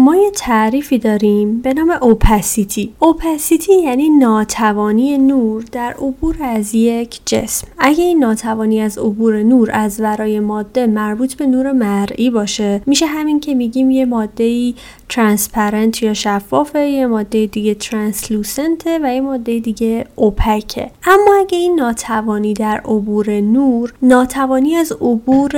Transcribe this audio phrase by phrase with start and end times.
[0.00, 7.20] ما یه تعریفی داریم به نام اوپسیتی اوپسیتی یعنی ناتوانی نور در عبور از یک
[7.26, 7.66] جسم.
[7.78, 13.06] اگه این ناتوانی از عبور نور از ورای ماده مربوط به نور مرئی باشه میشه
[13.06, 14.74] همین که میگیم یه ماده ای
[15.08, 21.74] ترانسپرنت یا شفافه یه ماده دیگه ترانسلوسنته و یه ماده دیگه اوپکه اما اگه این
[21.74, 25.52] ناتوانی در عبور نور ناتوانی از عبور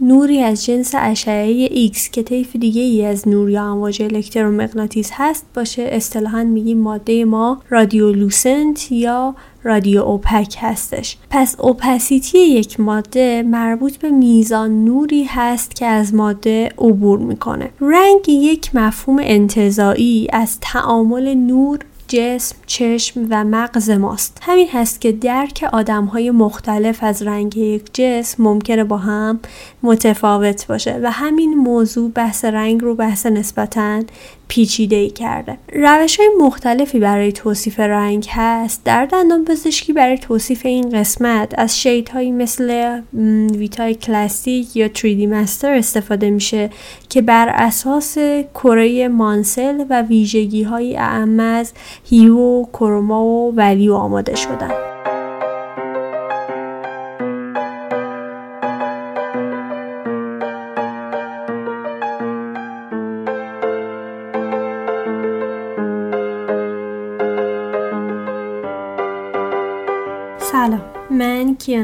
[0.00, 5.46] نوری از جنس اشعه X که طیف دیگه ای از نور یا امواج الکترومغناطیس هست
[5.54, 11.16] باشه اصطلاحا میگیم ماده ما رادیولوسنت یا رادیو اوپک هستش.
[11.30, 17.70] پس اوپسیتی یک ماده مربوط به میزان نوری هست که از ماده عبور می‌کنه.
[17.80, 21.78] رنگ یک مفهوم انتظایی از تعامل نور
[22.10, 24.38] جسم، چشم و مغز ماست.
[24.42, 29.40] همین هست که درک آدم های مختلف از رنگ یک جسم ممکنه با هم
[29.82, 34.02] متفاوت باشه و همین موضوع بحث رنگ رو بحث نسبتا
[34.50, 35.58] پیچیده ای کرده.
[35.72, 38.84] روش های مختلفی برای توصیف رنگ هست.
[38.84, 43.00] در دندان پزشکی برای توصیف این قسمت از هایی مثل
[43.54, 46.70] ویتای کلاسیک یا 3D مستر استفاده میشه
[47.08, 48.18] که بر اساس
[48.54, 51.72] کره مانسل و ویژگی های اعم از
[52.04, 54.89] هیو، کروما و ولیو آماده شدن.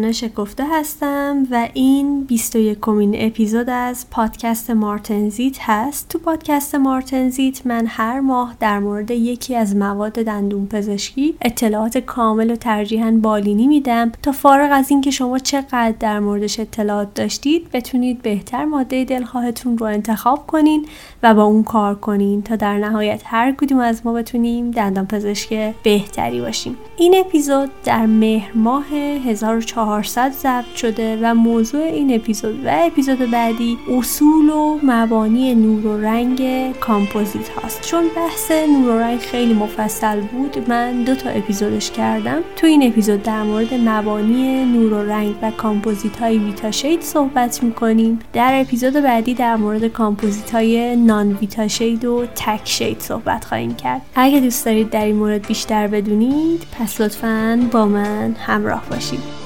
[0.06, 6.08] کیانا شکفته هستم و این 21 کمین اپیزود از پادکست مارتنزیت هست.
[6.08, 12.50] تو پادکست مارتنزیت من هر ماه در مورد یکی از مواد دندون پزشکی اطلاعات کامل
[12.50, 14.12] و ترجیحاً بالینی میدم.
[14.22, 19.86] تا فارغ از اینکه شما چقدر در موردش اطلاعات داشتید بتونید بهتر ماده دلخواهتون رو
[19.86, 20.86] انتخاب کنین
[21.22, 25.74] و با اون کار کنین تا در نهایت هر کدوم از ما بتونیم دندان پزشک
[25.82, 26.77] بهتری باشیم.
[26.98, 33.79] این اپیزود در مهر ماه 1400 ضبط شده و موضوع این اپیزود و اپیزود بعدی
[33.98, 37.80] اصول و مبانی نور و رنگ کامپوزیت هاست.
[37.80, 42.42] چون بحث نور و رنگ خیلی مفصل بود من دو تا اپیزودش کردم.
[42.57, 47.63] تو این اپیزود در مورد مبانی نور و رنگ و کامپوزیت های Vita shade صحبت
[47.63, 48.18] می‌کنیم.
[48.33, 54.02] در اپیزود بعدی در مورد کامپوزیت های non-Vita shade و تک shade صحبت خواهیم کرد.
[54.14, 59.36] اگه دوست دارید در این مورد بیشتر بدونید پس لطفا با من همراه باشید.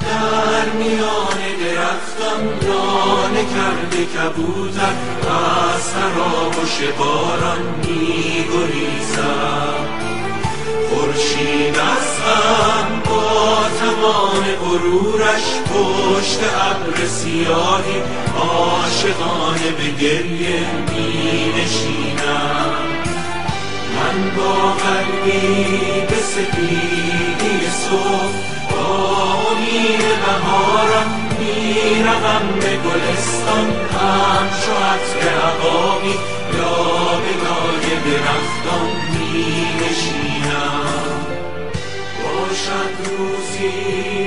[0.00, 4.94] در میان درختان دانه کرده کبوتر
[5.30, 8.44] از سراب و شباران می
[10.90, 16.40] خورشید از هم با تمام غرورش پشت
[16.70, 18.02] ابر سیاهی
[18.38, 22.93] عاشقانه به گریه می نشینم
[24.14, 28.34] من با قلبی به سپیدی صبح
[28.70, 28.86] با
[29.50, 33.66] امید بهارم می‌روم به گلستان.
[33.94, 35.24] همچو عطر
[36.52, 41.26] به لای درختان می نشینم
[42.22, 44.23] باشد روزی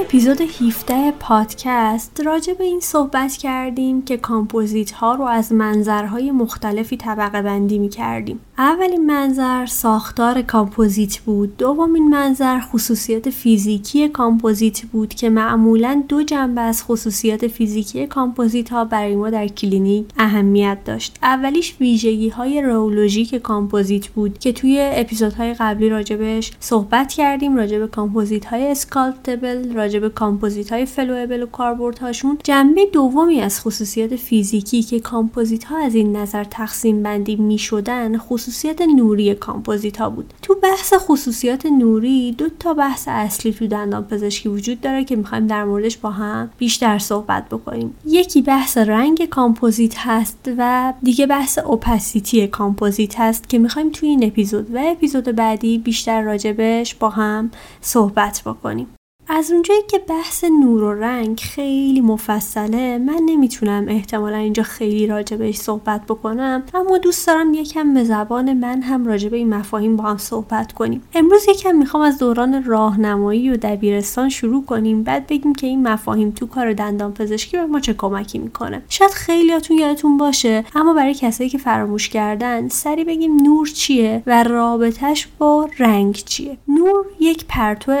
[0.00, 6.96] اپیزود 17 پادکست راجع به این صحبت کردیم که کامپوزیت ها رو از منظرهای مختلفی
[6.96, 8.40] طبقه بندی می کردیم.
[8.58, 11.56] اولین منظر ساختار کامپوزیت بود.
[11.56, 18.84] دومین منظر خصوصیات فیزیکی کامپوزیت بود که معمولا دو جنبه از خصوصیات فیزیکی کامپوزیت ها
[18.84, 21.18] برای ما در کلینیک اهمیت داشت.
[21.22, 28.44] اولیش ویژگی های رئولوژیک کامپوزیت بود که توی اپیزودهای قبلی راجبش صحبت کردیم راجب کامپوزیت
[28.44, 35.64] های sculptable راجب کامپوزیت های flowable و کاربردهاشون جنبه دومی از خصوصیات فیزیکی که کامپوزیت
[35.64, 40.34] ها از این نظر تقسیم بندی می شدن خصوصیت نوری کامپوزیت ها بود.
[40.42, 45.46] تو بحث خصوصیات نوری دو تا بحث اصلی تو دندان پزشکی وجود داره که می‌خوایم
[45.46, 47.94] در موردش با هم بیشتر صحبت بکنیم.
[48.06, 54.24] یکی بحث رنگ کامپوزیت هست و دیگه بحث opacity کامپوزیت هست که می‌خوایم توی این
[54.24, 57.50] اپیزود و اپیزود بعدی بیشتر راجبش با هم
[57.80, 58.86] صحبت بکنیم.
[59.28, 65.36] از اونجایی که بحث نور و رنگ خیلی مفصله من نمی‌تونم احتمالا اینجا خیلی راجع
[65.36, 69.96] بهش صحبت بکنم اما دوست دارم یکم به زبان من هم راجع به این مفاهیم
[69.96, 71.02] با هم صحبت کنیم.
[71.14, 76.30] امروز یکم می‌خوام از دوران راهنمایی و دبیرستان شروع کنیم بعد بگیم که این مفاهیم
[76.30, 78.82] تو کار دندان پزشکی به ما چه کمکی می‌کنه.
[78.88, 84.42] شاید خیلیاتون یادتون باشه اما برای کسایی که فراموش کردن سری بگیم نور چیه و
[84.42, 86.58] رابطش با رنگ چیه.
[86.68, 87.92] نور یک پرتو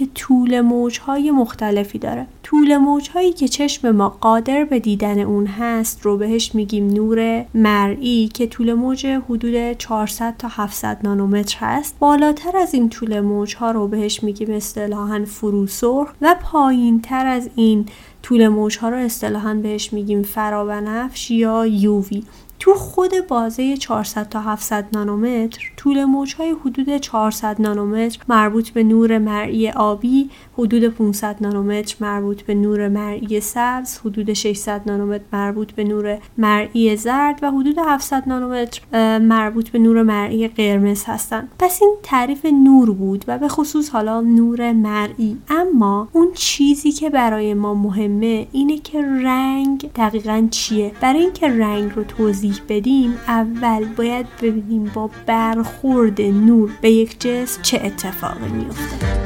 [0.00, 2.26] که طول موجهای مختلفی داره.
[2.42, 8.30] طول موجهایی که چشم ما قادر به دیدن اون هست رو بهش میگیم نور مرئی
[8.34, 11.96] که طول موج حدود 400 تا 700 نانومتر هست.
[11.98, 17.86] بالاتر از این طول موجها رو بهش میگیم اصطلاحا فروسرخ و پایین تر از این
[18.22, 22.22] طول موجها رو اصطلاحا بهش میگیم فرابنفش یا یووی.
[22.58, 29.18] تو خود بازه 400 تا 700 نانومتر طول موجهای حدود 400 نانومتر مربوط به نور
[29.18, 35.84] مرئی آبی حدود 500 نانومتر مربوط به نور مرئی سبز حدود 600 نانومتر مربوط به
[35.84, 38.80] نور مرئی زرد و حدود 700 نانومتر
[39.18, 41.48] مربوط به نور مرئی قرمز هستند.
[41.58, 45.36] پس این تعریف نور بود و به خصوص حالا نور مرئی.
[45.48, 51.92] اما اون چیزی که برای ما مهمه اینه که رنگ دقیقا چیه؟ برای اینکه رنگ
[51.96, 55.69] رو توضیح بدیم اول باید ببینیم با برخورد
[56.18, 59.20] نور به یک جسم چه اتفاقی میفته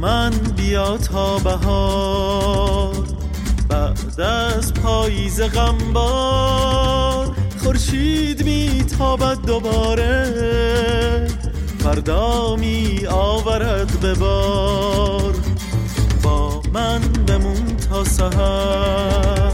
[0.00, 2.94] من بیا تا بهار
[3.68, 7.36] بعد از پاییز غمبار.
[7.62, 10.28] خورشید میتابد دوباره
[11.78, 15.34] فردا می آورد به بار.
[16.22, 19.52] با من بمون تا سهر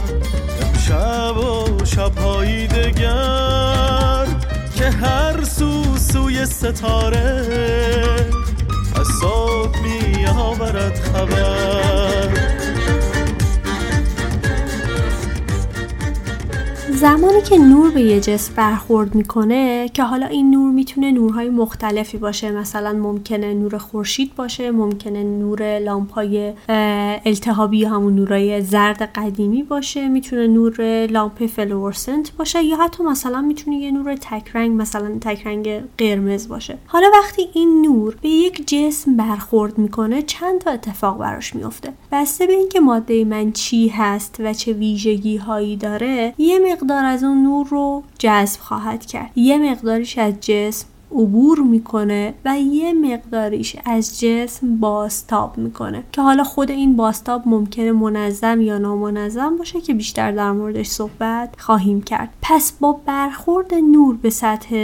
[0.61, 4.27] امشب و شبهایی دگر
[4.75, 7.45] که هر سو سوی ستاره
[8.95, 12.74] از صبح می آورد خبر.
[16.95, 22.17] زمانی که نور به یه جسم برخورد می‌کنه که حالا این نور می‌تونه نورهای مختلفی
[22.17, 22.51] باشه.
[22.51, 26.53] مثلا ممکنه نور خورشید باشه ممکنه نور لامپای
[27.25, 30.07] التهابی همون نورای زرد قدیمی باشه.
[30.07, 35.47] می‌تونه نور لامپ فلورسنت باشه یا حتی مثلا می‌تونه یه نور تک رنگ مثلا تک
[35.47, 36.77] رنگ قرمز باشه.
[36.87, 42.47] حالا وقتی این نور به یک جسم برخورد می‌کنه چند تا اتفاق براش میفته بسته
[42.47, 47.43] به اینکه ماده من چی هست و چه ویژگی هایی داره یه مقدار از اون
[47.43, 49.31] نور رو جذب خواهد کرد.
[49.35, 56.03] یه مقداریش از جسم عبور می‌کنه و یه مقداریش از جسم باستاب می‌کنه.
[56.11, 61.49] که حالا خود این باستاب ممکنه منظم یا نامنظم باشه که بیشتر در موردش صحبت
[61.57, 62.29] خواهیم کرد.
[62.47, 64.75] پس با برخورد نور به سطح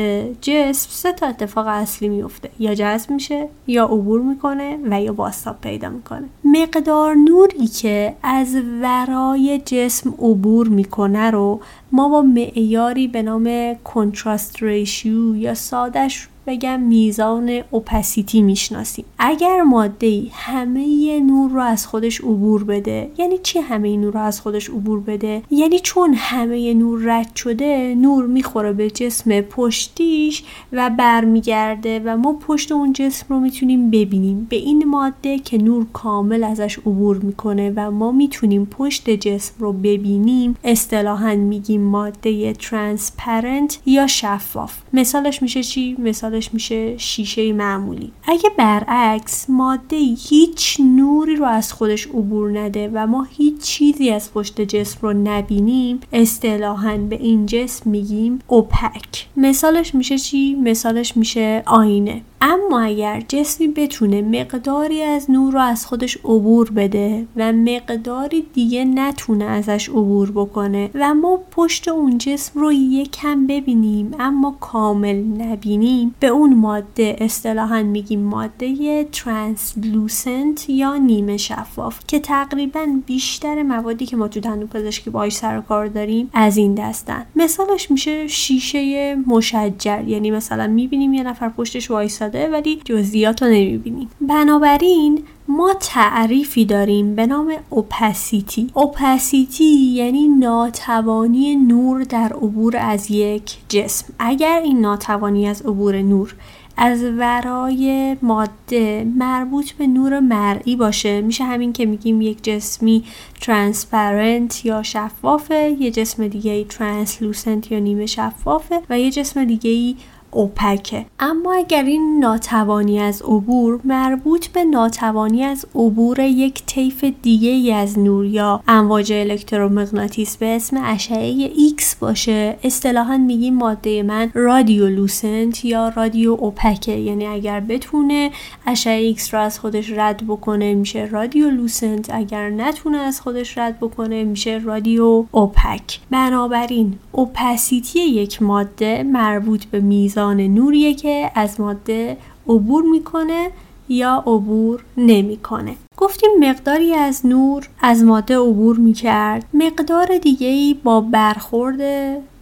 [0.42, 2.50] جسم سه تا اتفاق اصلی میفته.
[2.60, 6.30] یا جذب میشه یا عبور می‌کنه و یا باستاب پیدا می‌کنه.
[6.44, 11.60] مقدار نوری که از ورای جسم عبور می‌کنه رو
[11.92, 19.06] ما با معیاری به نام کنتراست ریشیو یا سادش بگم میزان اوپسیتی می‌شناسیم.
[19.20, 24.20] اگر ماده ای همه نور رو از خودش عبور بده یعنی چی همه نور رو
[24.20, 30.44] از خودش عبور بده؟ یعنی چون همه نور رد شده نور می‌خوره به جسم پشتیش
[30.72, 34.48] و برمیگرده و ما پشت اون جسم رو می‌تونیم ببینیم.
[34.50, 39.74] به این ماده که نور کامل ازش عبور می‌کنه و ما می‌تونیم پشت جسم رو
[39.74, 44.74] ببینیم اصطلاحا میگیم ماده ترانسپرنت یا شفاف.
[44.94, 48.12] مثالش میشه چی؟ مثال میشه شیشه معمولی.
[48.24, 49.98] اگه برعکس ماده
[50.30, 55.14] هیچ نوری رو از خودش عبور نده و ما هیچ چیزی از پشت جسم رو
[55.14, 59.28] نبینیم اصطلاحا به این جسم میگیم اوپک.
[59.38, 62.22] مثالش میشه چی؟ مثالش میشه آینه.
[62.42, 68.86] اما اگر جسمی بتونه مقداری از نور رو از خودش عبور بده و مقداری دیگه
[68.86, 76.16] نتونه ازش عبور بکنه و ما پشت اون جسم رو یکم ببینیم اما کامل نبینیم
[76.22, 84.18] به اون ماده اصطلاحا میگیم ماده ترانسلوسنت یا نیمه شفاف که تقریبا بیشتر موادی که
[84.18, 90.04] ما تو دندون پزشکی باهاش سر کار داریم از این دستن مثالش میشه شیشه مشجر
[90.08, 94.10] یعنی مثلا می‌بینیم یه نفر پشتش وایساده ولی جزئیات رو نمی‌بینیم.
[94.22, 95.24] بنابراین
[95.58, 104.14] ما تعریفی داریم به نام اوپسیتی اوپسیتی یعنی ناتوانی نور در عبور از یک جسم.
[104.20, 106.36] اگر این ناتوانی از عبور نور
[106.78, 113.04] از ورای ماده مربوط به نور مرئی باشه میشه همین که میگیم یک جسمی
[113.42, 119.70] transparent یا شفافه یه جسم دیگه ای translucent یا نیمه شفافه و یه جسم دیگه
[119.70, 119.96] ای
[120.32, 121.06] opaque ه.
[121.20, 127.74] اما اگر این ناتوانی از عبور مربوط به ناتوانی از عبور یک طیف دیگه ای
[127.74, 135.66] از نور یا امواج الکترومغناطیس به اسم اشعه X باشه اصطلاحا میگیم ماده من radiolucent
[135.66, 138.32] یا radiopaque ه یعنی اگر بتونه
[138.68, 143.78] اشعه X رو از خودش رد بکنه میشه رادیو لوسنت اگر نتونه از خودش رد
[143.80, 152.18] بکنه میشه رادیو اوپک بنابراین اوپسیتی یک ماده مربوط به میزان نوریه که از ماده
[152.48, 153.52] عبور می‌کنه
[153.90, 155.76] یا عبور نمی‌کنه.
[155.98, 159.46] گفتیم مقداری از نور از ماده عبور می‌کرد.
[159.54, 161.82] مقدار دیگه ای با برخورد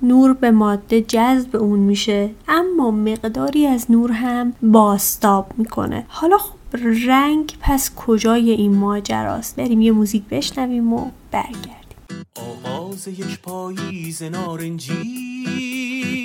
[0.02, 6.06] نور به ماده جذب اون میشه اما مقداری از نور هم باستاب می‌کنه.
[6.08, 6.56] حالا خب
[7.08, 12.24] رنگ پس کجای این ماجراست؟ بریم یه موزیک بشنویم و برگردیم.
[12.66, 16.19] آغاز یک پاییز نارنجی.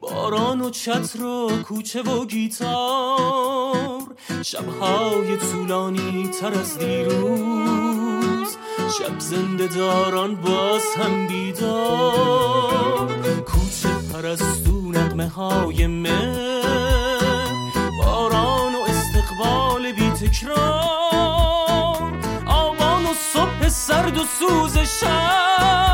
[0.00, 4.02] باران و چتر و کوچه و گیتار.
[4.42, 8.56] شبهای طولانی تر از دیروز.
[8.98, 13.08] شب زنده داران باز هم بیدار.
[13.46, 15.86] کوچه پرستو نقمه های
[17.98, 20.92] باران و استقبال بی تکرار.
[22.46, 25.91] آبان و صبح سرد و سوز شب.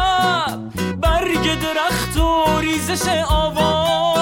[2.88, 4.17] ریزش آوان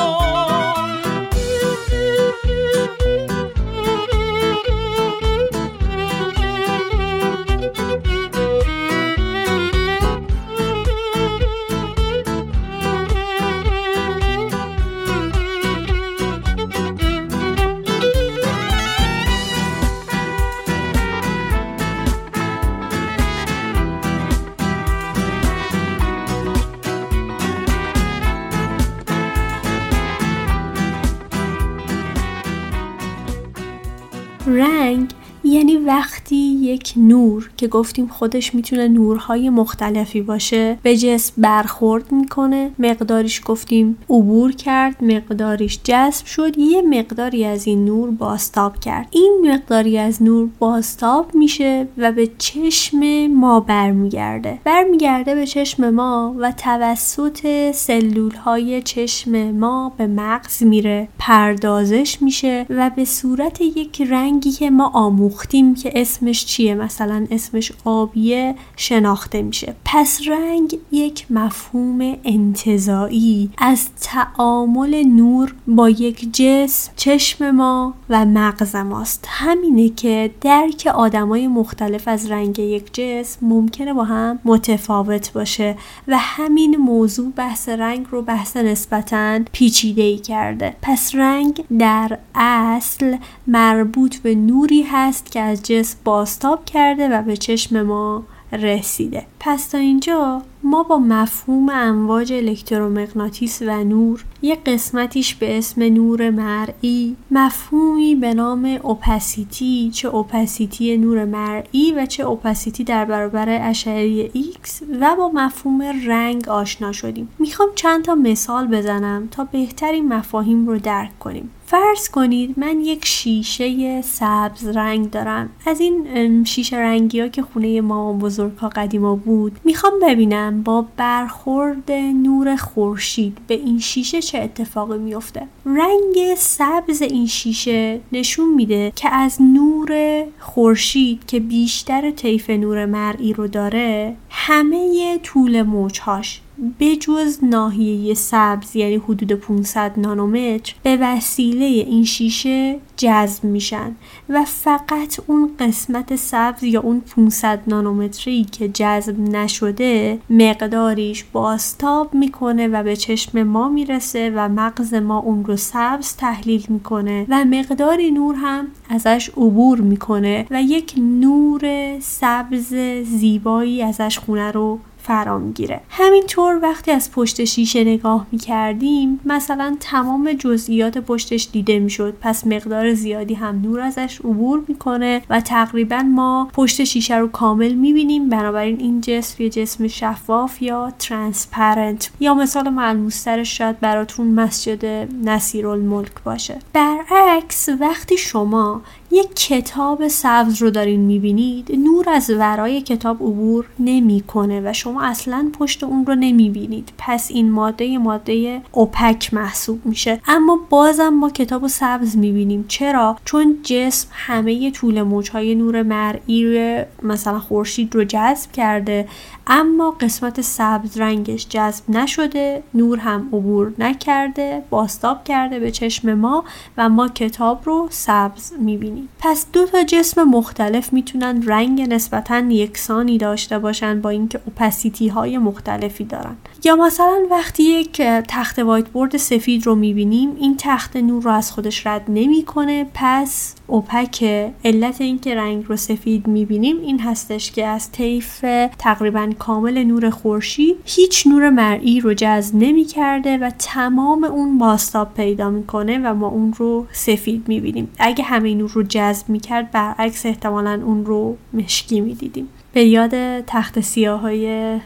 [37.57, 40.79] که گفتیم خودش می‌تونه نورهای مختلفی باشه.
[40.83, 42.71] به جسم برخورد می‌کنه.
[42.79, 45.05] مقداریش گفتیم عبور کرد.
[45.05, 46.59] مقداریش جذب شد.
[46.59, 49.09] یه مقداری از این نور باستاب کرد.
[49.11, 54.59] این مقداری از نور باستاب میشه و به چشم ما برمیگرده.
[54.65, 61.09] برمیگرده به چشم ما و توسط سلول های چشم ما به مغز میره.
[61.19, 66.75] پردازش میشه و به صورت یک رنگی که ما آموختیم که اسمش چیه.
[66.75, 69.75] مثلا اسمش آبیه شناخته میشه.
[69.85, 78.77] پس رنگ یک مفهوم انتظایی از تعامل نور با یک جسم چشم ما و مغز
[78.77, 79.25] ماست.
[79.29, 85.77] همینه که درک آدمای مختلف از رنگ یک جسم ممکنه با هم متفاوت باشه
[86.09, 90.77] و همین موضوع بحث رنگ رو بحث نسبتا پیچیده ای کرده.
[90.83, 97.36] پس رنگ در اصل مربوط به نوری هست که از جسم باستاب کرده و به
[97.37, 99.27] چشم ما رسیده.
[99.41, 106.31] پس تا اینجا ما با مفهوم امواج الکترومغناطیس و نور یک قسمتیش به اسم نور
[106.31, 114.29] مرئی مفهومی به نام اوپسیتی چه اوپسیتی نور مرئی و چه اوپسیتی در برابر اشعه
[114.29, 117.29] X و با مفهوم رنگ آشنا شدیم.
[117.39, 121.51] می‌خوام چند تا مثال بزنم تا بهترین مفاهیم رو درک کنیم.
[121.67, 125.51] فرض کنید من یک شیشه سبز رنگ دارم.
[125.67, 130.87] از این شیشه رنگی ها که خونه ما بزرگ ها قدیما بود می‌خوام ببینم با
[130.97, 138.93] برخورد نور خورشید به این شیشه چه اتفاقی میفته رنگ سبز این شیشه نشون میده
[138.97, 146.41] که از نور خورشید که بیشتر طیف نور مرئی رو داره همه طول موجهاش
[146.81, 153.97] بجز ناحیه سبز یعنی حدود 500 نانومتر به وسیله این شیشه جذب میشن
[154.29, 162.69] و فقط اون قسمت سبز یا اون 500 نانومتری که جذب نشده مقداریش باستاب می‌کنه
[162.69, 168.11] و به چشم ما می‌رسه و مغز ما اون رو سبز تحلیل می‌کنه و مقداری
[168.11, 171.63] نور هم ازش عبور می‌کنه و یک نور
[172.01, 175.81] سبز زیبایی ازش خونه رو فرا می‌گیره.
[175.89, 182.17] همینطور وقتی از پشت شیشه نگاه می‌کردیم مثلا تمام جزئیات پشتش دیده می‌شد.
[182.21, 187.73] پس مقدار زیادی هم نور ازش عبور می‌کنه و تقریبا ما پشت شیشه رو کامل
[187.73, 188.29] می‌بینیم.
[188.29, 192.11] بنابراین این جسم یه جسم شفاف یا ترانسپرنت.
[192.21, 194.85] یا مثال ملموسترش شاید براتون مسجد
[195.25, 196.59] نصیر الملک باشه.
[196.73, 198.83] برعکس وقتی شما
[199.17, 201.73] یک کتاب سبز رو دارین می‌بینید.
[201.79, 206.93] نور از ورای کتاب عبور نمی‌کنه و شما اصلا پشت اون رو نمی‌بینید.
[206.99, 210.21] پس این ماده ماده اوپک محسوب میشه.
[210.29, 212.65] اما بازم ما کتاب و سبز می‌بینیم.
[212.69, 219.09] چرا؟ چون جسم همه طول موجهای نور مرئی مثلا خورشید رو جذب کرده.
[219.47, 222.63] اما قسمت سبز رنگش جذب نشده.
[222.75, 224.63] نور هم عبور نکرده.
[224.71, 226.45] باستاب کرده به چشم ما
[226.77, 229.06] و ما کتاب رو سبز می‌بینیم.
[229.19, 235.39] پس دو تا جسم مختلف می‌تونن رنگ نسبتا یکسانی داشته باشن با اینکه اوپسیتی های
[235.39, 236.37] مختلفی دارن.
[236.65, 241.53] یا مثلا وقتی یک تخت وایت بورد سفید رو می‌بینیم این تخت نور رو از
[241.53, 242.87] خودش رد نمی‌کنه.
[242.95, 244.25] پس اوپک
[244.65, 248.45] علت اینکه رنگ رو سفید می‌بینیم این هستش که از طیف
[248.79, 255.51] تقریبا کامل نور خورشید هیچ نور مرئی رو جذب نمی‌کرده و تمام اون باستاب پیدا
[255.51, 257.89] می‌کنه و ما اون رو سفید می‌بینیم.
[257.99, 262.49] اگه همه نور رو جذب می‌کرد برعکس احتمالا اون رو مشکی می‌دیدیم.
[262.77, 264.79] به یاد تخت سیاه های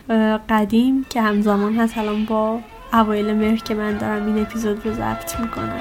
[0.49, 2.61] قدیم که همزمان هست الان با
[2.93, 5.81] اوایل مهر که من دارم این اپیزود رو ضبط می‌کنم.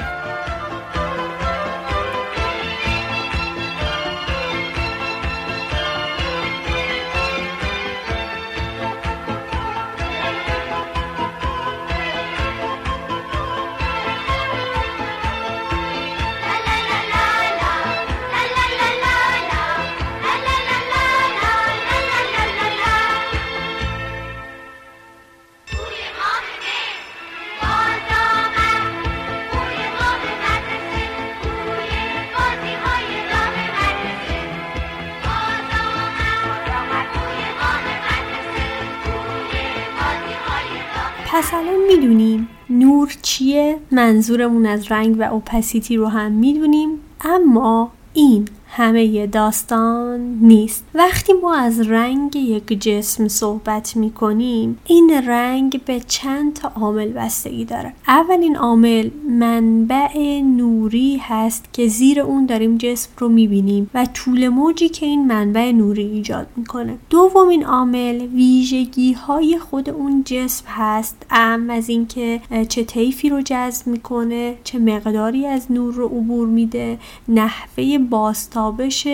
[41.39, 46.89] پس الان می‌دونیم نور چیه منظورمون از رنگ و اوپسیتی رو هم می‌دونیم
[47.21, 50.85] اما این همه داستان نیست.
[50.93, 57.09] وقتی ما از رنگ یک جسم صحبت می کنیم این رنگ به چند تا عامل
[57.09, 57.93] بستگی داره.
[58.07, 64.47] اولین عامل منبع نوری هست که زیر اون داریم جسم رو می بینیم و طول
[64.47, 66.97] موجی که این منبع نوری ایجاد می‌کنه.
[67.09, 71.25] دومین عامل ویژگی های خود اون جسم هست.
[71.31, 76.97] ام از اینکه چه طیفی رو جذب می‌کنه چه مقداری از نور رو عبور میده
[77.27, 79.07] نحوه باستا تابش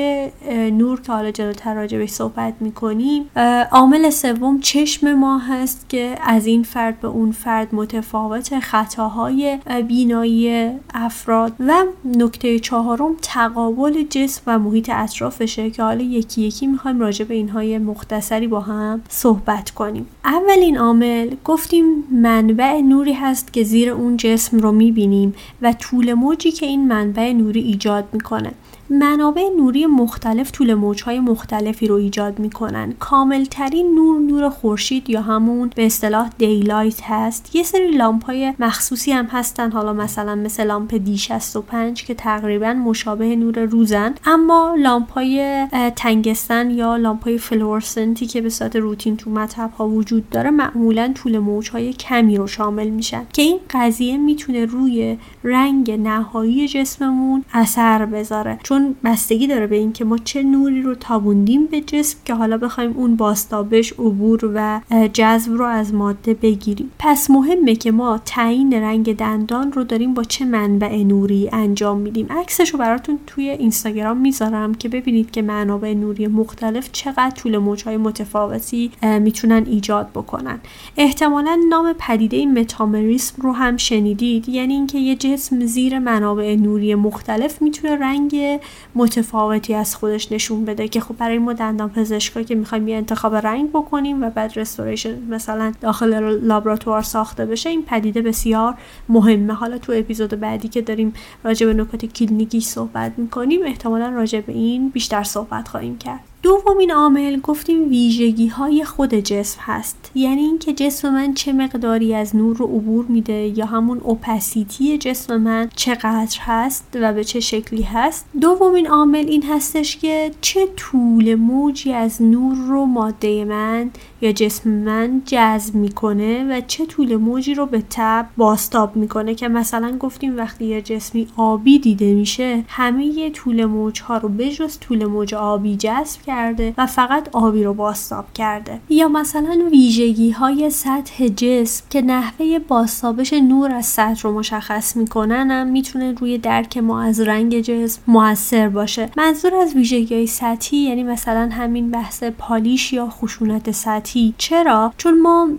[0.52, 3.30] نور که حالا جلوتر راجبش صحبت می‌کنیم.
[3.72, 10.70] عامل سوم چشم ما هست که از این فرد به اون فرد متفاوت خطاهای بینایی
[10.94, 11.54] افراد.
[11.60, 11.74] و
[12.06, 17.78] نکته چهارم تقابل جسم و محیط اطرافشه که حالا یکی یکی می‌خوایم راجع به اینهای
[17.78, 20.08] مختصری با هم صحبت کنیم.
[20.26, 26.52] اولین عامل گفتیم منبع نوری هست که زیر اون جسم رو می‌بینیم و طول موجی
[26.52, 28.52] که این منبع نوری ایجاد می‌کنه
[28.90, 32.94] منابع نوری مختلف طول موجهای مختلفی رو ایجاد می‌کنن.
[33.00, 37.56] کاملترین نور نور خورشید یا همون به اصطلاح daylight هست.
[37.56, 43.36] یه سری لامپ های مخصوصی هم هستن حالا مثلا مثل لامپ D65 که تقریبا مشابه
[43.36, 44.14] نور روزن.
[44.26, 49.88] اما لامپ های تنگستن یا لامپ های فلورسنتی که به صورت روتین تو مطب ها
[49.90, 53.26] وجود داره معمولا طول موجهای کمی رو شامل میشن.
[53.34, 58.60] که این قضیه می‌تونه روی رنگ نهایی جسممون اثر بذاره.
[58.64, 62.92] چون بستگی داره به اینکه ما چه نوری رو تابوندیم به جسم که حالا بخوایم
[62.92, 64.82] اون باستابش عبور و
[65.14, 66.92] جذب رو از ماده بگیریم.
[67.00, 72.28] پس مهمه که ما تعیین رنگ دندان رو داریم با چه منبع نوری انجام میدیم.
[72.30, 77.98] عکسش رو براتون توی اینستاگرام می‌ذارم که ببینید که منابع نوری مختلف چقدر طول موجهای
[77.98, 80.60] متفاوتی می‌تونن ایجاد بکنن.
[80.98, 84.50] احتمالا نام پدیده متامریسم رو هم شنیدید.
[84.50, 88.60] یعنی اینکه یه جسم زیر منابع نوری مختلف می‌تونه رنگ
[88.96, 93.36] متفاوتی از خودش نشون بده که خب برای ما دندان پزشکا که می‌خوایم یه انتخاب
[93.36, 98.74] رنگ بکنیم و بعد رستوریشن مثلا داخل لابراتوار ساخته بشه این پدیده بسیار
[99.10, 99.54] مهمه.
[99.54, 104.54] حالا تو اپیزود بعدی که داریم راجع به نکات کلینیکی صحبت می‌کنیم احتمالا راجع به
[104.54, 106.20] این بیشتر صحبت خواهیم کرد.
[106.44, 110.12] دومین عامل گفتیم ویژگی های خود جسم هست.
[110.16, 115.38] یعنی اینکه جسم من چه مقداری از نور رو عبور میده یا همون اوپسیتی جسم
[115.38, 118.26] من چقدر هست و به چه شکلی هست.
[118.42, 124.70] دومین عامل این هستش که چه طول موجی از نور رو ماده من یا جسم
[124.70, 130.38] من جذب می‌کنه و چه طول موجی رو به تب باستاب می‌کنه که مثلا گفتیم
[130.38, 135.76] وقتی یه جسمی آبی دیده میشه همه طول موج ها رو بجز طول موج آبی
[135.76, 138.80] جذب کرده و فقط آبی رو باستاب کرده.
[138.90, 145.52] یا مثلا ویژگی های سطح جسم که نحوه باستابش نور از سطح رو مشخص می‌کنن
[145.52, 149.10] هم می‌تونه روی درک ما از رنگ جسم موثر باشه.
[149.18, 154.05] منظور از ویژگی های سطحی یعنی مثلا همین بحث پالیش یا خشونت سطحی.
[154.38, 155.50] چرا؟ چون ما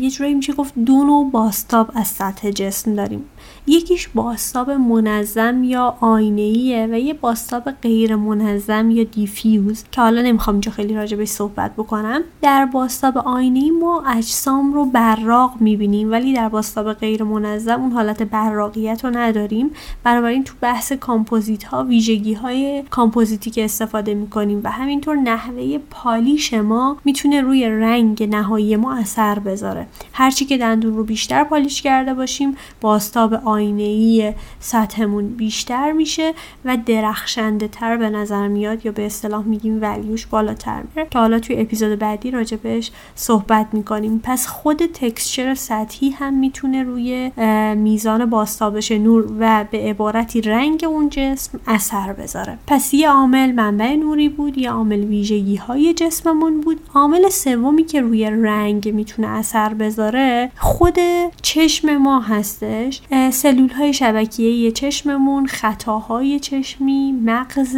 [0.00, 3.24] یه جورایی میشه گفت دو نوع بازتاب از سطح جسم داریم.
[3.66, 10.54] یکیش بازتاب منظم یا آینه‌ایه و یه بازتاب غیر منظم یا diffuse که حالا نمی‌خوام
[10.54, 12.20] اینجا خیلی به صحبت بکنم.
[12.42, 18.22] در بازتاب آینه‌ای ما اجسام رو براق می‌بینیم ولی در بازتاب غیر منظم اون حالت
[18.22, 19.70] براقیت رو نداریم.
[20.04, 26.54] بنابراین تو بحث کامپوزیت ها ویژگی های کامپوزیتی که استفاده می‌کنیم و همینطور نحوه polish
[26.54, 29.86] ما می‌تونه روی رنگ نهایی ما اثر بذاره.
[30.12, 36.34] هرچی که دندون رو بیشتر پالیش کرده باشیم باستاب آینه‌ای سطحمون بیشتر میشه
[36.64, 41.08] و درخشنده تر به نظر میاد یا به اصطلاح میگیم ولیوش بالاتر میره.
[41.10, 44.20] که حالا توی اپیزود بعدی راجبش صحبت می‌کنیم.
[44.24, 47.30] پس خود تکسچر سطحی هم می‌تونه روی
[47.76, 52.58] میزان باستابش نور و به عبارتی رنگ اون جسم اثر بذاره.
[52.66, 56.80] پس یه عامل منبع نوری بود یه عامل ویژگی های جسممون بود.
[56.94, 60.96] عامل سومی که روی رنگ می‌تونه اثر بذاره خود
[61.42, 63.02] چشم ما هستش.
[63.42, 67.76] سلول های شبکیه چشممون خطاهای چشمی مغز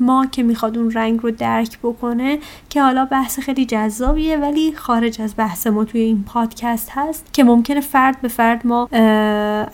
[0.00, 2.38] ما که می‌خواد اون رنگ رو درک بکنه
[2.70, 7.44] که حالا بحث خیلی جذابیه ولی خارج از بحث ما توی این پادکست هست که
[7.44, 8.88] ممکنه فرد به فرد ما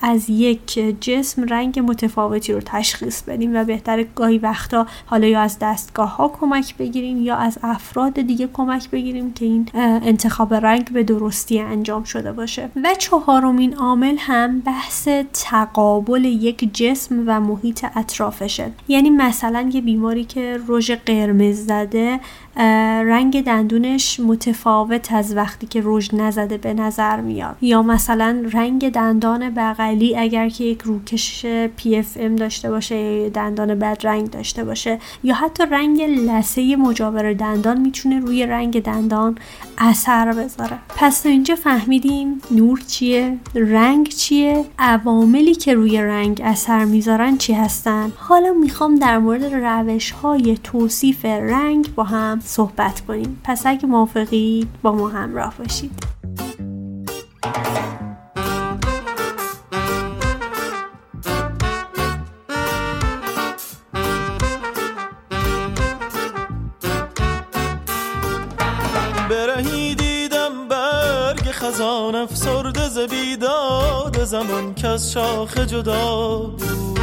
[0.02, 5.58] از یک جسم رنگ متفاوتی رو تشخیص بدیم و بهتر گاهی وقتا حالا یا از
[5.60, 11.02] دستگاه ها کمک بگیریم یا از افراد دیگه کمک بگیریم که این انتخاب رنگ به
[11.02, 12.68] درستی انجام شده باشه.
[12.84, 18.72] و چهارمین عامل هم بحث تقابل یک جسم و محیط اطرافشه.
[18.88, 22.20] یعنی مثلا یه بیماری که رژ قرمز زده
[22.56, 27.56] رنگ دندونش متفاوت از وقتی که رژ نزده به نظر میاد.
[27.60, 31.46] یا مثلا رنگ دندان بغلی اگر که یک روکش
[31.78, 38.20] PFM داشته باشه دندان بد رنگ داشته باشه یا حتی رنگ لسه مجاور دندان می‌تونه
[38.20, 39.38] روی رنگ دندان
[39.78, 40.78] اثر بذاره.
[40.96, 47.52] پس تا اینجا فهمیدیم نور چیه رنگ چیه عواملی که روی رنگ اثر می‌ذارن چی
[47.52, 48.12] هستن.
[48.16, 53.40] حالا می‌خوام در مورد روش های توصیف رنگ با هم صحبت کنیم.
[53.44, 56.02] پس اگه موافقید با ما همراه باشید.
[69.30, 77.01] برهی دیدم برگ خزان افسرده زبیداد زمان که از شاخ جدا بود.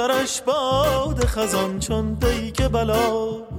[0.00, 2.18] گذرش باد خزان چون
[2.54, 3.49] که بلا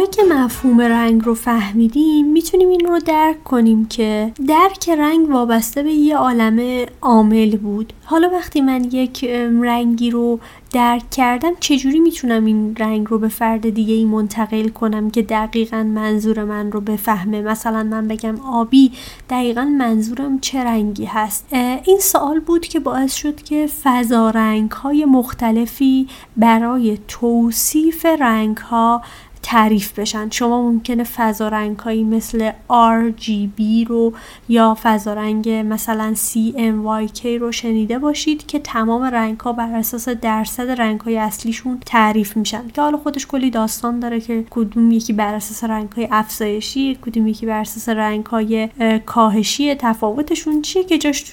[0.00, 5.82] حالا که مفهوم رنگ رو فهمیدیم می‌تونیم این رو درک کنیم که درک رنگ وابسته
[5.82, 7.92] به یه عالم عامل بود.
[8.04, 9.24] حالا وقتی من یک
[9.62, 10.40] رنگی رو
[10.72, 15.82] درک کردم چجوری می‌تونم این رنگ رو به فرد دیگه ای منتقل کنم که دقیقا
[15.82, 18.92] منظور من رو بفهمه؟ مثلا من بگم آبی
[19.30, 21.46] دقیقا منظورم چه رنگی هست؟
[21.84, 29.02] این سوال بود که باعث شد که فضا رنگ های مختلفی برای توصیف رنگ ها
[29.42, 30.30] تعریف بشن.
[30.30, 34.12] شما ممکنه فضا رنگ هایی مثل RGB رو
[34.48, 40.70] یا فضا رنگ مثلا CMYK رو شنیده باشید که تمام رنگ ها بر اساس درصد
[40.70, 42.68] رنگ های اصلیشون تعریف میشن.
[42.68, 47.26] که حالا خودش کلی داستان داره که کدوم یکی بر اساس رنگ های افزایشی کدوم
[47.26, 48.68] یکی بر اساس رنگ های
[49.06, 51.24] کاهشی تفاوتشون چیه که جاش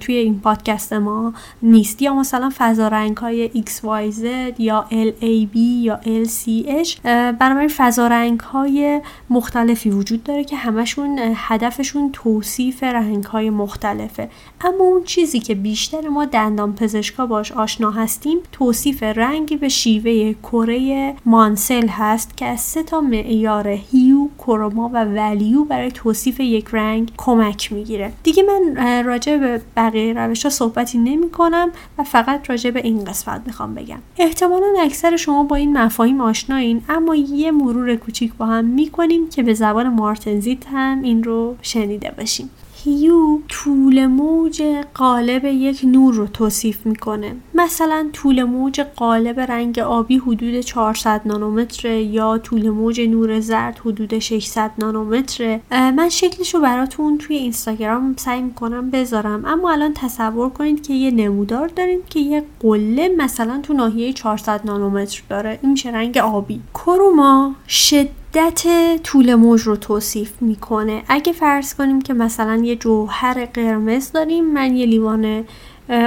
[0.00, 2.02] توی این پادکست ما نیست.
[2.02, 4.24] یا مثلا فضا رنگ های XYZ
[4.58, 6.98] یا LAB یا LCH
[7.50, 14.28] بنابراین فضا رنگ های مختلفی وجود داره که همشون هدفشون توصیف رنگ های مختلفه.
[14.60, 20.32] اما اون چیزی که بیشتر ما دندان پزشکا باش آشنا هستیم توصیف رنگی به شیوه
[20.42, 26.68] کره مانسل هست که از سه تا معیار هیو، کروما و ولیو برای توصیف یک
[26.72, 28.12] رنگ کمک می‌گیره.
[28.22, 33.04] دیگه من راجع به بقیه روش ها صحبتی نمی کنم و فقط راجع به این
[33.04, 33.98] قسمت می‌خوام بگم.
[34.18, 39.42] احتمالا اکثر شما با این مفاهیم آشنایین اما یه مرور کوچیک با هم می‌کنیم که
[39.42, 42.50] به زبان مارتنزیت هم این رو شنیده باشیم.
[42.84, 44.62] هیو طول موج
[44.94, 47.36] قالب یک نور رو توصیف می‌کنه.
[47.54, 54.18] مثلا طول موج قالب رنگ آبی حدود 400 نانومتر یا طول موج نور زرد حدود
[54.18, 59.44] 600 نانومتر من شکلش رو براتون توی اینستاگرام سعی می‌کنم بذارم.
[59.44, 64.60] اما الان تصور کنید که یه نمودار داریم که یه قله مثلا تو ناحیه 400
[64.64, 65.58] نانومتر داره.
[65.62, 66.60] این میشه رنگ آبی.
[66.74, 67.54] کروما
[68.34, 68.66] شدت
[69.02, 71.02] طول موج رو توصیف می‌کنه.
[71.08, 75.44] اگه فرض کنیم که مثلا یه جوهر قرمز داریم من یه لیوان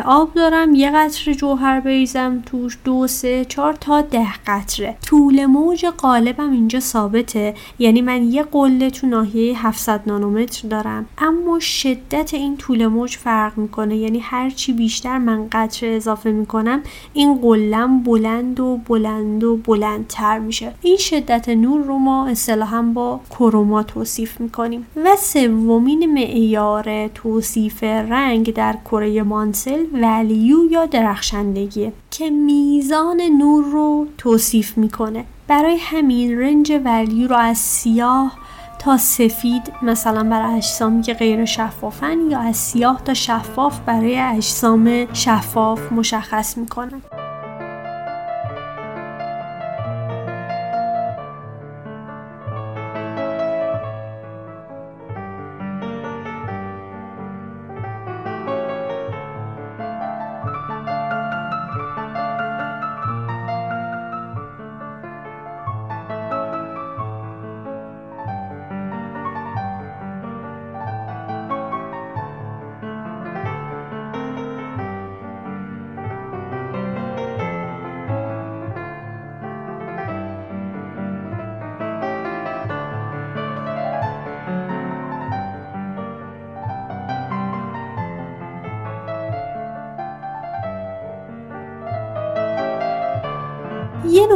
[0.06, 4.96] آب دارم یه قطره جوهر بریزم توش دو سه چهار تا ده قطره.
[5.06, 7.54] طول موج قالبم اینجا ثابته.
[7.80, 11.06] یعنی من یه قله تو ناحیه 700 نانومتر دارم.
[11.18, 13.98] اما شدت این طول موج فرق می‌کنه.
[13.98, 16.82] یعنی هرچی بیشتر من قطره اضافه می‌کنم
[17.14, 20.74] این قلم بلند و بلند و بلندتر میشه.
[20.82, 24.88] این شدت نور رو ما اصطلاحا با کروما توصیف می‌کنیم.
[24.96, 29.24] و سومین معیار توصیف رنگ در کره
[29.74, 35.26] مانسل ولیو یا درخشندگیه که میزان نور رو توصیف می‌کنه.
[35.48, 38.32] برای همین رنج ولیو رو از سیاه
[38.80, 45.14] تا سفید مثلا برای اجسامی که غیر شفافن یا از سیاه تا شفاف برای اجسام
[45.14, 47.02] شفاف مشخص می‌کنن.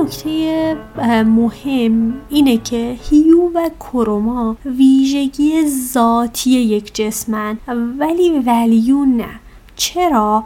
[0.08, 0.78] نکته
[1.24, 7.58] مهم اینه که هیو و کروما ویژگی ذاتی یک جسمن
[8.00, 9.30] ولی ولیو نه.
[9.76, 10.43] چرا؟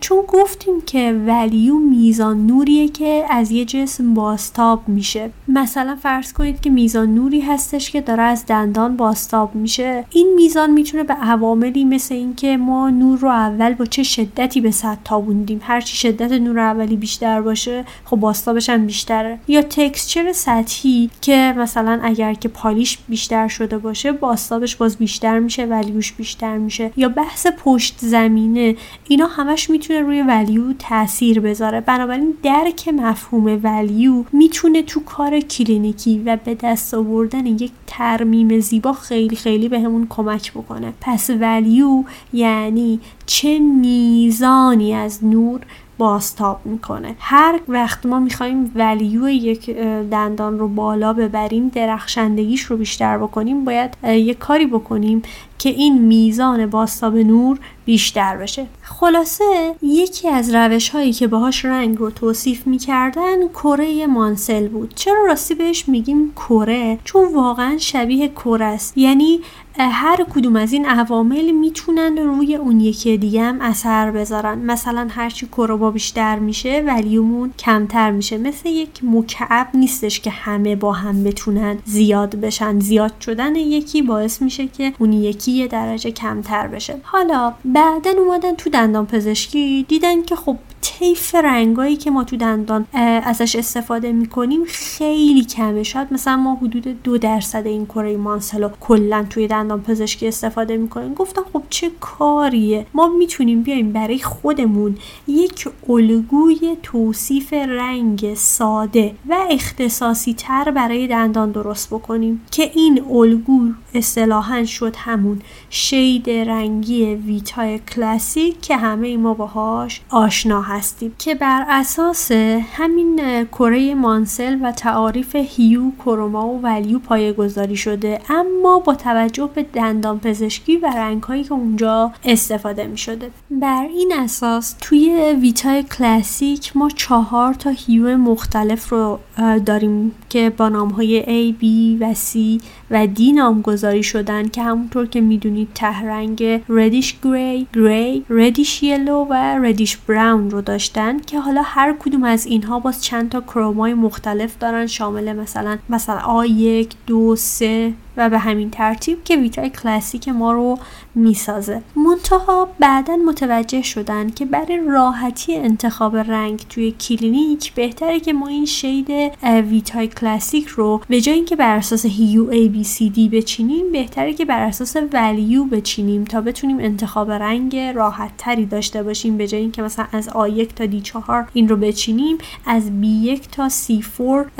[0.00, 5.30] چون گفتیم که ولیو میزان نوریه که از یه جسم باستاب میشه.
[5.48, 10.04] مثلا فرض کنید که میزان نوری هستش که داره از دندان باستاب میشه.
[10.10, 14.70] این میزان می‌تونه به عواملی مثل اینکه ما نور رو اول با چه شدتی به
[14.70, 15.60] سطح تابوندیم.
[15.62, 19.38] هرچی شدت نور اولی بیشتر باشه خب باستابش هم بیشتره.
[19.48, 25.64] یا تکسچر سطحی که مثلا اگر که پالیش بیشتر شده باشه باستابش باز بیشتر میشه
[25.64, 26.90] ولیوش بیشتر میشه.
[26.96, 28.76] یا بحث پشت زمینه
[29.08, 31.80] اینا همه همش می‌تونه روی ولیو تاثیر بذاره.
[31.80, 38.92] بنابراین درک مفهوم ولیو می‌تونه تو کار کلینیکی و به دست آوردن یک ترمیم زیبا
[38.92, 40.92] خیلی خیلی بهمون به کمک بکنه.
[41.00, 45.60] پس ولیو یعنی چه میزانی از نور
[45.98, 47.14] باستاب می‌کنه.
[47.18, 49.70] هر وقت ما می‌خوایم ولیو یک
[50.10, 55.22] دندان رو بالا ببریم درخشندگیش رو بیشتر بکنیم باید یک کاری بکنیم
[55.58, 58.66] که این میزان باستاب نور بیشتر بشه.
[58.82, 64.92] خلاصه یکی از روش هایی که باهاش رنگ رو توصیف می‌کردن کره مانسل بود.
[64.94, 68.98] چرا راستی بهش میگیم کره؟ چون واقعا شبیه کره است.
[68.98, 69.40] یعنی
[69.78, 74.58] هر کدوم از این عوامل می‌تونن روی اون یکی دیگه هم اثر بذارن.
[74.58, 78.38] مثلا هرچی کروبا بیشتر میشه ولیومون کمتر میشه.
[78.38, 82.80] مثل یک مکعب نیستش که همه با هم بتونن زیاد بشن.
[82.80, 86.96] زیاد شدن یکی باعث میشه که اون یکی یه درجه کمتر بشه.
[87.02, 90.56] حالا بعدا اومدن تو دندان پزشکی دیدن که خب
[91.04, 92.86] طیف رنگایی که ما تو دندان
[93.24, 95.82] ازش استفاده می‌کنیم خیلی کمه.
[95.82, 101.14] شاید مثلا ما حدود دو درصد این کره مانسلو کلا توی دندان پزشکی استفاده می‌کنیم.
[101.14, 109.36] گفتم خب چه کاریه؟ ما می‌تونیم بیایم برای خودمون یک الگوی توصیف رنگ ساده و
[109.50, 117.78] اختصاصی تر برای دندان درست بکنیم که این الگو اصطلاحا شد همون شید رنگی ویتای
[117.78, 120.60] کلاسیک که همه ما باهاش آشنا
[120.94, 122.32] هستیم که بر اساس
[122.76, 129.50] همین کره مانسل و تعاریف hue chroma و value پایه گذاری شده اما با توجه
[129.54, 135.36] به دندان پزشکی و رنگ هایی که اونجا استفاده می شده بر این اساس توی
[135.40, 139.18] ویتای کلاسیک ما چهار تا hue مختلف رو
[139.66, 141.64] داریم که با نام های A, B
[142.02, 148.24] و C و D نامگذاری شدن که همونطور که می‌دونید ته رنگ reddish gray، gray،
[148.30, 153.30] reddish yellow و reddish brown رو داشتن که حالا هر کدوم از اینها باز چند
[153.30, 159.24] تا chroma ی مختلف دارن شامل مثلا مثلا A1 2 3 و به همین ترتیب
[159.24, 160.78] که ویتای کلاسیک ما رو
[161.14, 161.82] می‌سازه.
[161.96, 168.66] منتها بعدا متوجه شدن که برای راحتی انتخاب رنگ توی کلینیک بهتره که ما این
[168.66, 169.10] shade
[169.42, 174.32] ویتای کلاسیک رو به جای اینکه بر اساس hue A B C D بچینیم بهتره
[174.32, 179.36] که بر اساس value بچینیم تا بتونیم انتخاب رنگ راحت تری داشته باشیم.
[179.36, 184.50] به جای اینکه مثلا از A1 تا D4 این رو بچینیم از B1 تا C4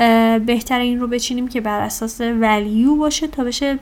[0.45, 3.79] بهتر این رو بچینیم که بر اساس value باشه تا بشه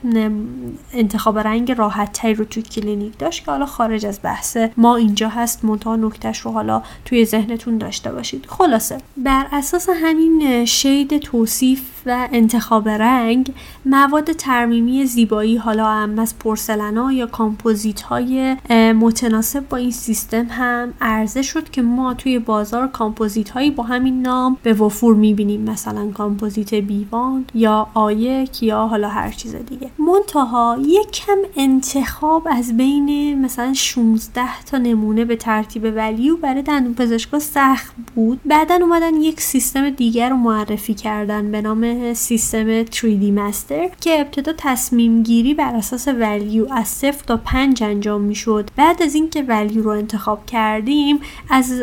[0.93, 5.29] انتخاب رنگ راحت تری رو توی کلینیک داشت که حالا خارج از بحث ما اینجا
[5.29, 8.45] هست منتها نکتهش رو حالا توی ذهنتون داشته باشید.
[8.49, 13.53] خلاصه بر اساس همین shade توصیف و انتخاب رنگ
[13.85, 18.55] مواد ترمیمی زیبایی حالا هم از پرسلنا یا کامپوزیت های
[18.93, 24.21] متناسب با این سیستم هم عرضه شد که ما توی بازار کامپوزیت هایی با همین
[24.21, 25.61] نام به وفور می‌بینیم.
[25.61, 29.89] مثلا کامپوزیت B1 یا A یک یا حالا هر چیز دیگه.
[29.99, 36.93] منتها یک کم انتخاب از بین مثلا 16 تا نمونه به ترتیب value برای دندون
[36.93, 38.39] پزشکا سخت بود.
[38.45, 44.53] بعدا اومدن یک سیستم دیگر رو معرفی کردن به نام سیستم 3D مستر که ابتدا
[44.57, 48.69] تصمیم گیری بر اساس ولیو از 0 تا 5 انجام می‌شد.
[48.75, 51.81] بعد از اینکه ولیو رو انتخاب کردیم از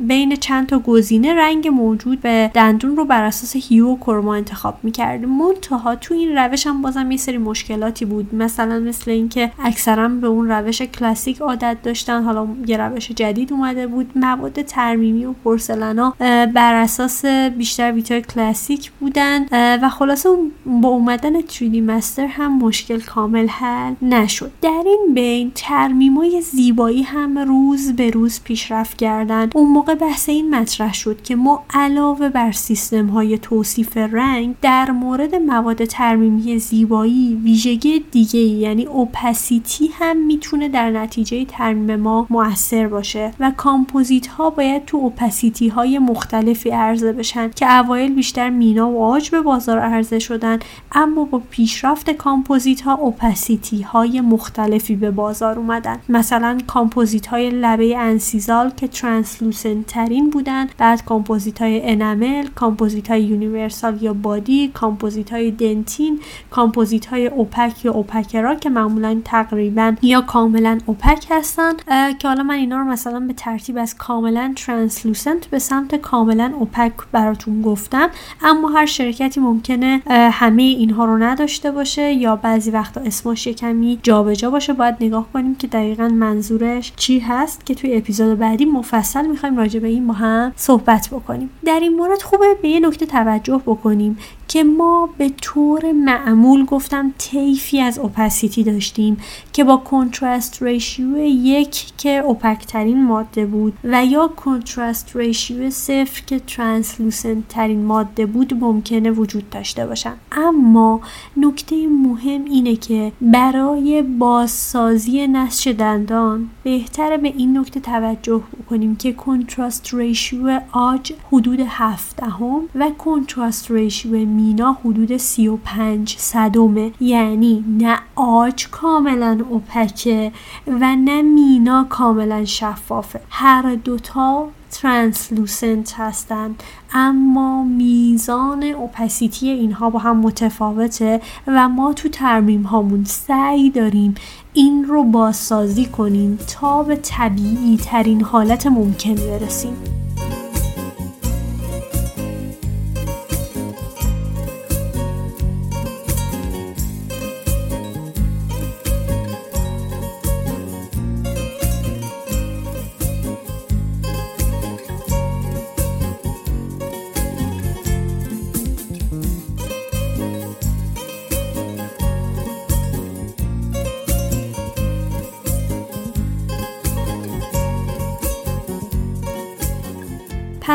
[0.00, 4.78] بین چند تا گزینه رنگ موجود به دندون رو بر اساس هیو و کرما انتخاب
[4.82, 5.28] می‌کردیم.
[5.28, 8.34] منتها تو این روش هم بازم یه سری مشکلاتی بود.
[8.34, 12.22] مثلا مثل اینکه اکثرا به اون روش کلاسیک عادت داشتن.
[12.22, 14.10] حالا یه روش جدید اومده بود.
[14.16, 16.14] مواد ترمیمی و پرسلنا
[16.54, 17.24] بر اساس
[17.56, 19.23] بیشتر ویتای کلاسیک بودن.
[19.52, 20.28] و خلاصه
[20.66, 24.50] با اومدن 3D Master هم مشکل کامل حل نشد.
[24.62, 30.54] در این بین ترمیمای زیبایی هم روز به روز پیشرفت کردن اون موقع بحث این
[30.54, 37.40] مطرح شد که ما علاوه بر سیستم های توصیف رنگ در مورد مواد ترمیمی زیبایی
[37.44, 44.50] ویژگی دیگه یعنی opacity هم می‌تونه در نتیجه ترمیم ما موثر باشه و کامپوزیت ها
[44.50, 49.78] باید تو opacity های مختلفی عرضه بشن که اوایل بیشتر مینا و عاج به بازار
[49.78, 50.58] عرضه شدن
[50.92, 55.98] اما با پیشرفت کامپوزیت ها opacity های مختلفی به بازار اومدن.
[56.08, 63.22] مثلا کامپوزیت های لبه incisal که translucent ترین بودن بعد کامپوزیت های enamel کامپوزیت های
[63.22, 69.94] universal یا body کامپوزیت های dentin کامپوزیت های opaque یا opaquer ا که معمولا تقریبا
[70.02, 71.72] یا کاملا opaque هستن
[72.18, 76.92] که حالا من اینا رو مثلا به ترتیب از کاملا translucent به سمت کاملا opaque
[77.12, 78.10] براتون گفتم.
[78.42, 84.50] اما هر شرکتی ممکنه همه اینها رو نداشته باشه یا بعضی وقتا اسمش کمی جابجا
[84.50, 84.72] باشه.
[84.72, 89.80] باید نگاه کنیم که دقیقا منظورش چی هست که توی اپیزود بعدی مفصل می‌خوایم راجع
[89.80, 91.50] به این با هم صحبت بکنیم.
[91.64, 94.18] در این مورد خوبه به یه نکته توجه بکنیم.
[94.48, 99.16] که ما به طور معمول گفتم طیفی از اوپسیتی داشتیم
[99.52, 106.22] که با کنترست ریشیو یک که اوپک ترین ماده بود و یا کنترست ریشیو صفر
[106.26, 111.00] که ترانسلوسنت ترین ماده بود ممکنه وجود داشته باشن اما
[111.36, 119.12] نکته مهم اینه که برای بازسازی نسج دندان بهتره به این نکته توجه کنیم که
[119.12, 128.68] کنتراست ریشیو آج حدود هفدهم و کنتراست ریشیو مینا حدود 35 صدومه یعنی نه آج
[128.70, 130.32] کاملا اوپکه
[130.66, 133.20] و نه مینا کاملا شفافه.
[133.30, 142.62] هر دوتا ترانسلوسنت هستند اما میزان اوپسیتی اینها با هم متفاوته و ما تو ترمیم
[142.62, 144.14] هامون سعی داریم
[144.52, 149.76] این رو بازسازی کنیم تا به طبیعی ترین حالت ممکن برسیم.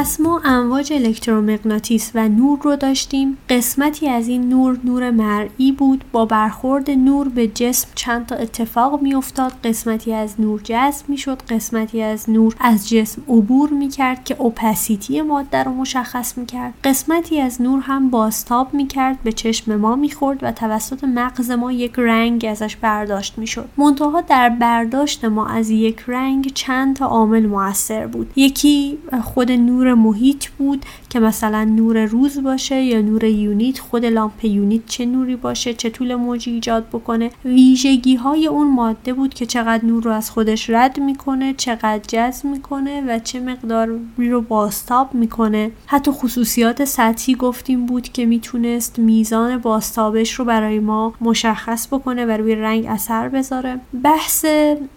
[0.10, 3.38] پس ما امواج الکترومغناطیس و نور رو داشتیم.
[3.50, 6.04] قسمتی از این نور نور مرئی بود.
[6.12, 9.54] با برخورد نور به جسم چند تا اتفاق میافتاد.
[9.63, 11.41] قسمتی از نور جذب می‌شد.
[11.50, 16.74] قسمتی از نور از جسم عبور می‌کرد که اوپسیتی ماده رو مشخص می‌کرد.
[16.84, 19.17] قسمتی از نور هم باستاب می‌کرد.
[19.24, 23.69] به چشم ما می‌خورد و توسط مغز ما یک رنگ ازش برداشت می‌شد.
[23.78, 28.34] منتها در برداشت ما از یک رنگ چند تا عامل موثر بود.
[28.36, 34.45] یکی خود نور محیط بود که مثلا نور روز باشه یا نور یونیت خود لامپ
[34.45, 37.32] یونیت چه نوری باشه چه طول موجی ایجاد بکنه.
[37.45, 42.46] ویژگی های اون ماده بود که چقدر نور رو از خودش رد می‌کنه چقدر جذب
[42.46, 45.71] می‌کنه و چه مقداری رو باستاب می‌کنه.
[45.86, 52.31] حتی خصوصیات سطحی گفتیم بود که می‌تونست میزان باستابش رو برای ما مشخص بکنه و
[52.31, 53.79] روی رنگ اثر بذاره.
[54.04, 54.46] بحث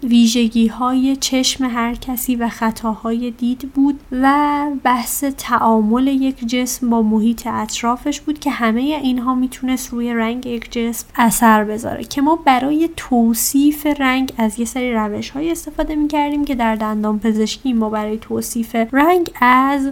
[0.03, 7.01] ویژگی های چشم هر کسی و خطاهای دید بود و بحث تعامل یک جسم با
[7.01, 12.35] محیط اطرافش بود که همه اینها می‌تونست روی رنگ یک جسم اثر بذاره که ما
[12.35, 17.89] برای توصیف رنگ از یه سری روش های استفاده می‌کردیم که در دندان پزشکی ما
[17.89, 19.91] برای توصیف رنگ از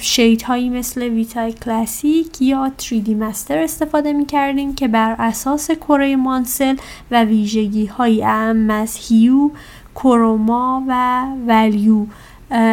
[0.00, 6.16] شید هایی مثل ویتای کلاسیک یا 3D مستر استفاده می کردیم که بر اساس کره
[6.16, 6.76] مانسل
[7.10, 9.50] و ویژگی های اعم از hue،
[9.94, 12.06] chroma و value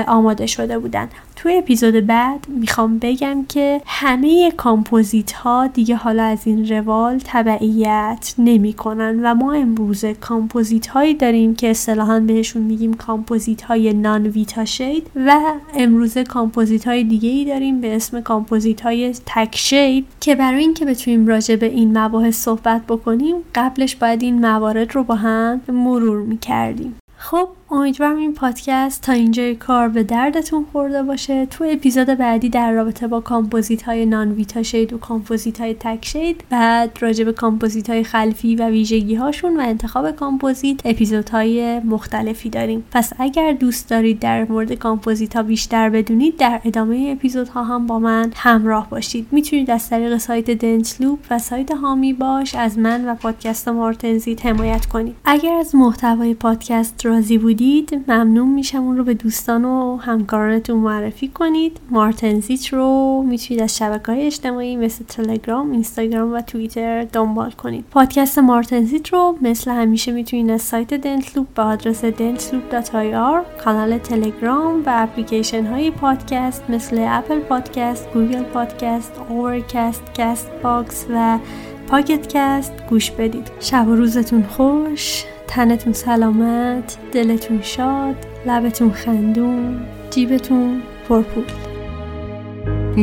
[0.07, 1.09] آماده شده بودن.
[1.37, 8.33] توی اپیزود بعد می‌خوام بگم که همه کامپوزیت ها دیگه حالا از این روال تبعیت
[8.37, 14.65] نمی‌کنن و ما امروز کامپوزیت هایی داریم که اصطلاحا بهشون میگیم کامپوزیت های non ویتا
[14.65, 15.39] shade و
[15.73, 20.85] امروز کامپوزیت های دیگه ای داریم به اسم کامپوزیت های تک shade که برای اینکه
[20.85, 26.21] بتونیم راجع به این مباحث صحبت بکنیم قبلش باید این موارد رو با هم مرور
[26.21, 26.95] می‌کردیم.
[27.31, 31.45] خب امیدوارم این پادکست تا اینجای کار به دردتون خورده باشه.
[31.45, 36.05] تو اپیزود بعدی در رابطه با کامپوزیت های non ویتا shade و کامپوزیت های تک
[36.05, 41.79] shade بعد راجع به کامپوزیت های خلفی و ویژگی هاشون و انتخاب کامپوزیت اپیزود های
[41.79, 42.83] مختلفی داریم.
[42.91, 47.87] پس اگر دوست دارید در مورد کامپوزیت ها بیشتر بدونید در ادامه اپیزود ها هم
[47.87, 49.27] با من همراه باشید.
[49.31, 54.45] می‌تونید از طریق سایت دنت لوپ و سایت حامی باش از من و پادکست مارتنزیت
[54.45, 55.15] حمایت کنید.
[55.25, 60.77] اگر از محتوای پادکست راضی بود بودید ممنون میشم اون رو به دوستان و همکارانتون
[60.79, 61.77] معرفی کنید.
[61.89, 67.85] مارتنزیت رو می‌تونید از شبکه های اجتماعی مثل تلگرام، اینستاگرام و توییتر دنبال کنید.
[67.91, 74.87] پادکست مارتنزیت رو مثل همیشه می‌تونید از سایت دنتلوپ به آدرس dentloop.ir کانال تلگرام و
[74.87, 81.39] اپلیکیشن های پادکست مثل اپل پادکست، گوگل پادکست، اورکست، کست باکس و
[81.87, 83.47] پاکت کست گوش بدید.
[83.59, 85.23] شب و روزتون خوش.
[85.47, 89.79] تنتون سلامت دلتون شاد لبتون خندون
[90.09, 91.43] جیبتون پرپول.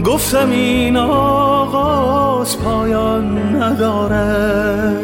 [0.03, 4.97] گفتم این آغاز پایان نداره.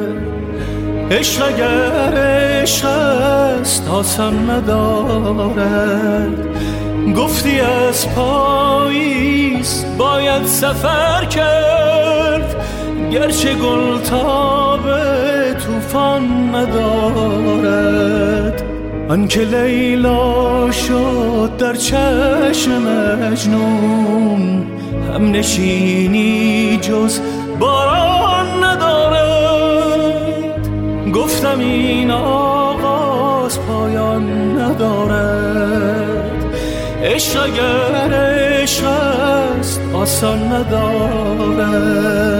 [1.11, 6.29] عشق اگر عشق است آسان نداره.
[7.17, 12.57] گفتی از پاییز باید سفر کرد
[13.13, 18.63] گرچه گل تابه توفان ندارد.
[19.09, 22.73] آنکه لیلا شد در چشم
[23.23, 24.67] مجنون
[25.15, 27.21] هم نشینی جز
[27.59, 30.69] باران ندارد.
[31.15, 36.31] گفتم این آغاز پایان ندارد.
[37.05, 42.40] عشق اگر عشق است آسان ندارد.